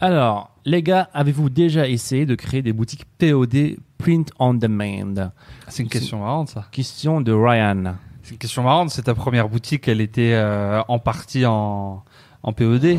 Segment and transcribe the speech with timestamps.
[0.00, 5.30] Alors, les gars, avez-vous déjà essayé de créer des boutiques POD Print on Demand?
[5.68, 6.66] C'est une question marrante, ça.
[6.72, 7.94] Question de Ryan.
[8.22, 8.90] C'est une question marrante.
[8.90, 12.02] C'est ta première boutique, elle était euh, en partie en,
[12.42, 12.98] en POD.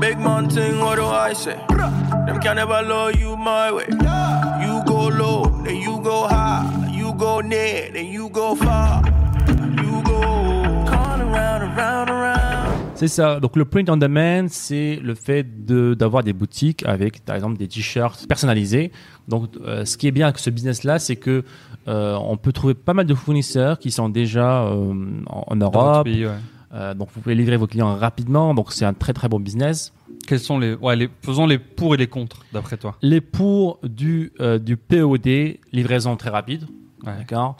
[0.00, 1.56] Big man thing, what do I say?
[2.26, 3.86] Them can never low you my way.
[4.60, 6.64] You go low, then you go high.
[6.92, 9.02] You go near, then you go far.
[13.06, 13.38] C'est ça.
[13.38, 17.58] Donc le print on demand, c'est le fait de d'avoir des boutiques avec, par exemple,
[17.58, 18.92] des t-shirts personnalisés.
[19.28, 21.44] Donc, euh, ce qui est bien avec ce business-là, c'est que
[21.86, 24.94] euh, on peut trouver pas mal de fournisseurs qui sont déjà euh,
[25.26, 26.04] en, Europe.
[26.04, 26.94] pays, ouais.
[26.94, 28.54] Donc, vous pouvez livrer vos clients rapidement.
[28.54, 29.92] Donc, c'est un très très bon business.
[30.26, 32.96] Quels sont les, ouais, les, faisons les pour et les contre, d'après toi?
[33.02, 36.66] Les pour du du POD, livraison très rapide.
[37.06, 37.12] Ouais.
[37.18, 37.56] D'accord.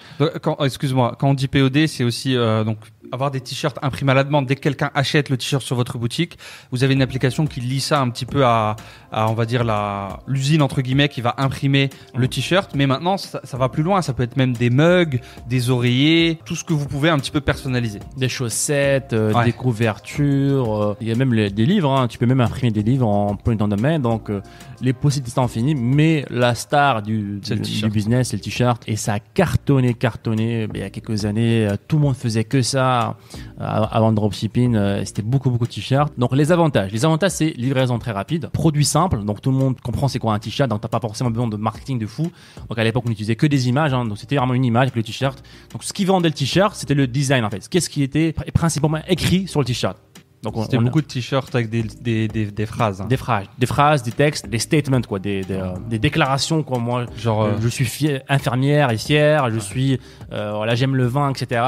[0.64, 2.78] Excuse-moi, quand on dit POD, c'est aussi euh, donc
[3.12, 4.46] avoir des t-shirts imprimés à la demande.
[4.46, 6.38] Dès que quelqu'un achète le t-shirt sur votre boutique,
[6.72, 8.76] vous avez une application qui lie ça un petit peu à,
[9.12, 12.72] à on va dire la l'usine entre guillemets qui va imprimer le t-shirt.
[12.74, 14.02] Mais maintenant, ça, ça va plus loin.
[14.02, 17.30] Ça peut être même des mugs, des oreillers, tout ce que vous pouvez un petit
[17.30, 18.00] peu personnaliser.
[18.16, 19.44] Des chaussettes, euh, Ouais.
[19.46, 20.82] des couvertures.
[20.82, 21.90] euh, il y a même les- des livres.
[21.92, 22.08] hein.
[22.08, 23.98] Tu peux même imprimer des livres en print on demand.
[23.98, 24.40] Donc, euh,
[24.80, 25.74] les possibilités sont infinies.
[25.74, 28.82] Mais la star du, du, business, c'est le t-shirt.
[28.86, 30.66] Et ça a cartonné, cartonné.
[30.72, 34.14] Mais il y a quelques années, tout le monde faisait que ça euh, avant le
[34.14, 34.74] dropshipping.
[34.74, 36.12] euh, C'était beaucoup, beaucoup de t-shirts.
[36.18, 36.92] Donc, les avantages.
[36.92, 39.24] Les avantages, c'est livraison très rapide, produit simple.
[39.24, 40.68] Donc, tout le monde comprend c'est quoi un t-shirt.
[40.70, 42.30] Donc, t'as pas forcément besoin de marketing de fou.
[42.68, 43.92] Donc, à l'époque, on utilisait que des images.
[43.94, 44.04] hein.
[44.04, 45.42] Donc, c'était vraiment une image avec le t-shirt.
[45.72, 47.68] Donc, ce qui vendait le t-shirt, c'était le design en fait.
[47.68, 49.96] Qu'est-ce qui était pr- principalement écrit sur le t-shirt?
[50.44, 53.00] Donc, on- C'était beaucoup de t-shirts avec des, des, des, des phrases.
[53.00, 53.06] hein.
[53.06, 56.78] des phrases, des phrases, des textes, des statements, quoi, des, des, euh, des déclarations, quoi.
[56.78, 59.98] Moi, Genre, euh, je suis fier- infirmière et fière, je suis,
[60.32, 61.62] euh, voilà, j'aime le vin, etc.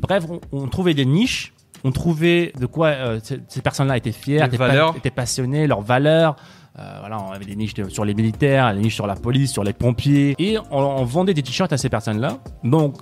[0.00, 1.52] Bref, on, on trouvait des niches,
[1.84, 4.96] on trouvait de quoi euh, ces, personnes-là étaient fières, étaient, pa- valeurs.
[4.96, 6.36] étaient passionnées, leurs valeurs.
[6.78, 9.52] Euh, voilà, on avait des niches de- sur les militaires, des niches sur la police,
[9.52, 12.38] sur les pompiers, et on, on vendait des t-shirts à ces personnes-là.
[12.64, 12.96] Donc,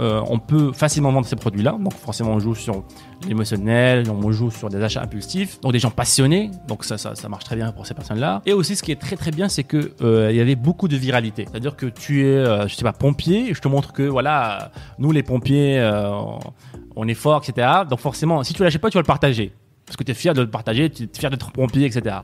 [0.00, 1.76] euh, on peut facilement vendre ces produits-là.
[1.78, 2.82] Donc, forcément, on joue sur
[3.28, 5.60] l'émotionnel, on joue sur des achats impulsifs.
[5.60, 6.50] Donc, des gens passionnés.
[6.68, 8.42] Donc, ça, ça, marche très bien pour ces personnes-là.
[8.46, 10.88] Et aussi, ce qui est très, très bien, c'est que euh, il y avait beaucoup
[10.88, 11.46] de viralité.
[11.50, 13.52] C'est-à-dire que tu es, euh, je sais pas, pompier.
[13.54, 16.38] Je te montre que, voilà, nous, les pompiers, euh, on-
[16.96, 17.68] on est forts, etc.
[17.88, 19.52] Donc, forcément, si tu l'achètes pas, tu vas le partager.
[19.90, 22.18] Parce que tu es fier de le partager, tu es fier d'être pompier, etc.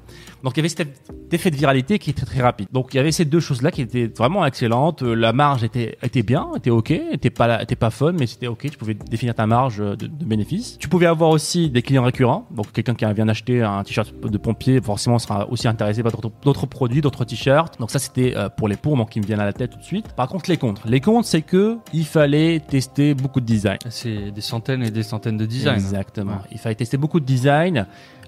[0.45, 0.87] Donc il y avait cet
[1.33, 2.69] effet de viralité qui était très rapide.
[2.73, 5.03] Donc il y avait ces deux choses-là qui étaient vraiment excellentes.
[5.03, 8.47] Euh, La marge était, était bien, était ok, était pas, était pas fun, mais c'était
[8.47, 8.71] ok.
[8.71, 10.79] Tu pouvais définir ta marge de, de bénéfice.
[10.79, 12.47] Tu pouvais avoir aussi des clients récurrents.
[12.53, 16.13] Donc quelqu'un qui vient d'acheter un t-shirt de pompier, forcément sera aussi intéressé par
[16.43, 17.81] d'autres- produits, d'autres t-shirts.
[17.81, 19.79] Donc ça c'était euh, pour les pour, donc qui me viennent à la tête tout
[19.79, 20.13] de suite.
[20.13, 23.79] Par contre les contre, les contre c'est que il fallait tester beaucoup de design.
[23.91, 25.75] C'est des centaines et des centaines de designs.
[25.75, 26.33] Exactement.
[26.33, 26.39] Ouais.
[26.53, 27.25] Il fallait tester beaucoup de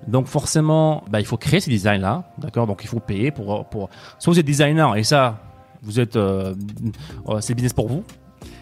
[0.06, 2.66] Donc forcément, bah, il faut créer ces designs-là, d'accord?
[2.66, 3.90] Donc il faut payer pour, pour...
[4.18, 5.38] Soit vous êtes designer et ça,
[5.82, 6.54] vous êtes, euh,
[7.28, 8.04] euh, c'est business pour vous.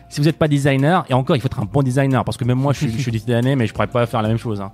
[0.09, 2.45] Si vous n'êtes pas designer, et encore, il faut être un bon designer, parce que
[2.45, 4.61] même moi, je suis, je suis designer, mais je pourrais pas faire la même chose.
[4.61, 4.71] hein.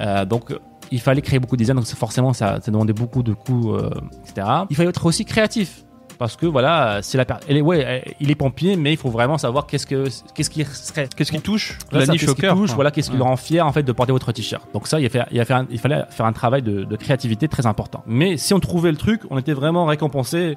[0.00, 0.52] Euh, donc
[0.90, 3.90] il fallait créer beaucoup de designs, donc forcément ça, ça demandait beaucoup de coûts, euh,
[4.24, 4.46] etc.
[4.68, 5.84] Il fallait être aussi créatif.
[6.22, 9.38] Parce que voilà, c'est la elle est, ouais, il est pompier, mais il faut vraiment
[9.38, 12.92] savoir qu'est-ce que qu'est-ce qui serait Qu'est-ce qui touche la niche au cœur touche, voilà,
[12.92, 14.62] qu'est-ce qui le rend fier en fait de porter votre t-shirt.
[14.72, 16.84] Donc ça, il, a fait, il, a fait un- il fallait faire un travail de,
[16.84, 18.04] de créativité très important.
[18.06, 20.56] Mais si on trouvait le truc, on était vraiment récompensé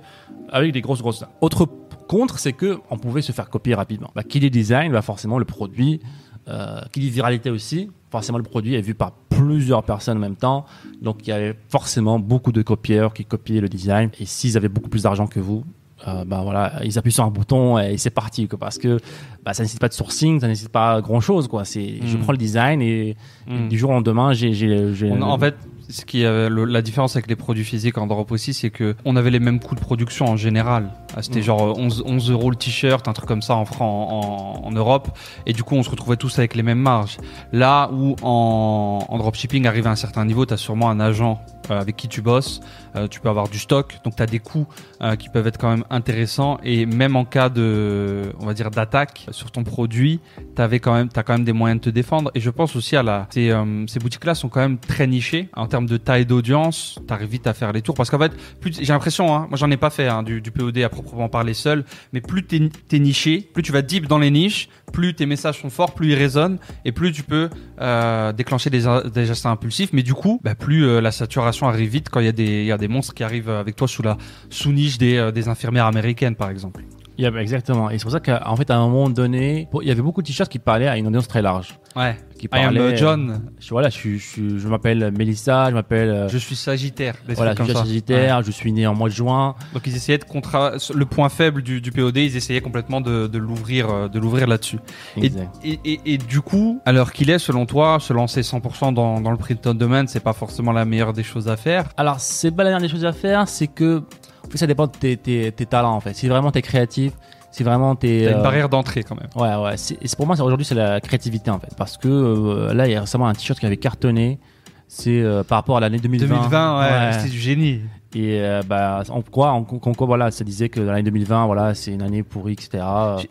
[0.52, 1.24] avec des grosses grosses.
[1.42, 1.68] Autre
[2.08, 4.12] contre, c'est que on pouvait se faire copier rapidement.
[4.16, 6.00] Bah, qui dit design, bah forcément le produit.
[6.48, 10.36] Euh, qui dit viralité aussi, forcément le produit est vu par plusieurs personnes en même
[10.38, 10.66] temps.
[11.02, 14.10] Donc il y avait forcément beaucoup de copieurs qui copiaient le design.
[14.20, 15.64] Et s'ils avaient beaucoup plus d'argent que vous,
[16.08, 19.00] euh, bah voilà, ils appuient sur un bouton et c'est parti quoi, parce que
[19.46, 21.64] bah, ça nécessite pas de sourcing, ça nécessite pas grand chose quoi.
[21.66, 22.22] C'est je Mm.
[22.22, 23.16] prends le design et,
[23.48, 23.68] et Mm.
[23.70, 25.56] du jour au lendemain j'ai j'ai j'ai- On a- en fait,
[25.90, 28.96] ce qui est le- la différence avec les produits physiques en drop aussi, c'est que
[29.06, 30.90] on avait les mêmes coûts de production en général.
[31.16, 31.44] Ah, C'était Mm.
[31.44, 35.18] genre 11, 11 euros le t-shirt, un truc comme ça en, Fran- en, en Europe,
[35.46, 37.18] et du coup on se retrouvait tous avec les mêmes marges.
[37.54, 41.40] Là où en, en dropshipping, arrivé à un certain niveau, tu as sûrement un agent
[41.74, 42.62] avec qui tu bosses.
[42.96, 44.68] Euh, tu peux avoir du stock, donc tu as des coûts
[45.02, 46.60] euh, qui peuvent être quand même intéressants.
[46.64, 50.20] Et même en cas de, on va dire, d'attaque sur ton produit,
[50.56, 52.32] tu quand même, as quand même des moyens de te défendre.
[52.36, 55.50] Et je pense aussi à la, ces, euh, ces boutiques-là sont quand même très nichées
[55.56, 57.00] en termes de taille d'audience.
[57.08, 59.72] Tu vite à faire les tours parce qu'en fait, plus j'ai l'impression, hein, moi j'en
[59.72, 63.50] ai pas fait hein, du, POD à proprement parler seul, mais plus t'es es niché,
[63.54, 66.58] plus tu vas deep dans les niches, plus tes messages sont forts, plus ils résonnent
[66.86, 67.50] et plus tu peux
[67.82, 69.92] euh, déclencher des, des gestes impulsifs.
[69.92, 72.88] Mais du coup, bah, plus euh, la saturation arrive vite quand il y a des,
[72.88, 74.18] monstres qui arrivent avec toi sous la
[74.50, 76.82] sous niche des, euh, des infirmières américaines, par exemple.
[77.18, 77.90] Il y a- exactement.
[77.90, 80.28] Et c'est pour ça qu'en fait, à un moment donné, il y avait beaucoup de
[80.28, 81.80] t-shirts qui parlaient à une audience très large.
[81.96, 82.18] Ouais.
[82.38, 83.42] Qui I am parlaient, euh, John.
[83.60, 86.10] Je, voilà, je, je, je m'appelle Mélissa, je m'appelle.
[86.10, 87.16] euh, Je suis Sagittaire.
[87.36, 87.80] voilà, je suis ça.
[87.80, 89.56] Sagittaire, je suis né en mois de juin.
[89.74, 90.74] Donc ils essayaient de contra...
[90.94, 94.48] le point faible du, du POD, ils essayaient complètement de, de l'ouvrir, euh, de l'ouvrir
[94.48, 94.80] là-dessus.
[95.16, 95.32] Et,
[95.64, 99.22] et, et, et du coup, à l'heure qu'il est, selon toi, se lancer 100% dans,
[99.22, 101.86] dans le print on demand, c'est pas forcément la meilleure des choses à faire?
[101.96, 104.04] Alors, c'est pas la dernière des choses à faire, c'est que
[104.46, 106.14] en fait, ça dépend de tes, tes, tes talents en fait.
[106.14, 107.14] Si vraiment t'es créatif,
[107.52, 108.24] si vraiment t'es.
[108.26, 109.30] T'as une euh, barrière d'entrée quand même.
[109.36, 109.76] Ouais, ouais.
[110.02, 111.74] Et pour moi, aujourd'hui, c'est la créativité en fait.
[111.78, 114.40] Parce que euh, là, il y a récemment un t-shirt qui avait cartonné.
[114.88, 116.28] C'est euh, par rapport à l'année 2020.
[116.28, 117.14] 2020, ouais, Ouais.
[117.14, 117.82] c'était du génie.
[118.16, 121.74] Et euh, bah, on croit, on, on, on- voilà, ça disait que l'année 2020, voilà,
[121.76, 122.82] c'est une année pourrie, etc.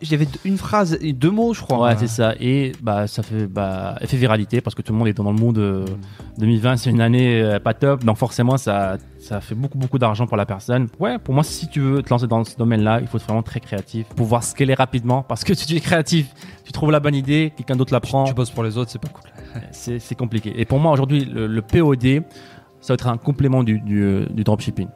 [0.01, 1.79] J'avais une phrase, et deux mots, je crois.
[1.87, 2.35] Ouais, c'est ça.
[2.39, 5.37] Et bah, ça fait bah, effet viralité parce que tout le monde est dans le
[5.39, 5.57] monde.
[5.57, 5.85] euh,
[6.37, 10.27] 2020, c'est une année euh, pas top, donc forcément, ça, ça fait beaucoup, beaucoup d'argent
[10.27, 10.87] pour la personne.
[10.99, 13.41] Ouais, pour moi, si tu veux te lancer dans ce domaine-là, il faut être vraiment
[13.41, 16.27] très créatif, pouvoir scaler rapidement parce que si tu es créatif,
[16.65, 19.01] tu trouves la bonne idée, quelqu'un d'autre la prend, Tu bosses pour les autres, c'est
[19.01, 19.23] pas cool.
[19.71, 20.53] c'est c'est compliqué.
[20.59, 22.23] Et pour moi, aujourd'hui, le, le POD,
[22.85, 24.87] ça va être un complément du, du dropshipping.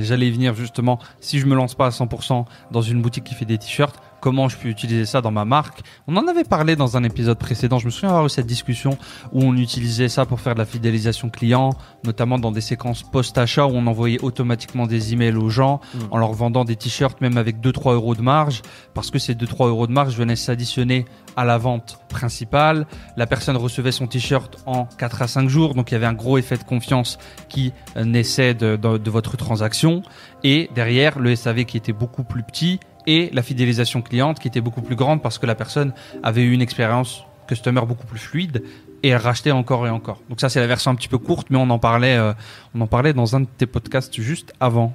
[0.00, 0.98] J'allais venir justement.
[1.20, 4.48] Si je me lance pas à 100% dans une boutique qui fait des t-shirts, comment
[4.48, 7.78] je peux utiliser ça dans ma marque On en avait parlé dans un épisode précédent.
[7.78, 8.98] Je me souviens avoir eu cette discussion
[9.32, 11.70] où on utilisait ça pour faire de la fidélisation client,
[12.04, 15.98] notamment dans des séquences post-achat où on envoyait automatiquement des emails aux gens Mm.
[16.10, 18.62] en leur vendant des t-shirts même avec 2-3 euros de marge
[18.94, 21.04] parce que ces 2-3 euros de marge venaient s'additionner
[21.36, 22.86] à la vente principale.
[23.16, 26.12] La personne recevait son t-shirt en 4 à 5 jours, donc il y avait un
[26.14, 27.18] gros effet de confiance
[27.48, 30.02] qui euh, naissait de, de- de votre transaction.
[30.44, 34.60] Et derrière, le SAV qui était beaucoup plus petit et la fidélisation cliente qui était
[34.60, 38.62] beaucoup plus grande parce que la personne avait eu une expérience customer beaucoup plus fluide
[39.02, 40.20] et elle rachetait encore et encore.
[40.28, 42.34] Donc ça c'est la version un petit peu courte, mais on en parlait, euh,
[42.74, 44.94] on en parlait dans un de tes podcasts juste avant.